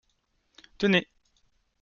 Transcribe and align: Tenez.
Tenez. 0.79 1.05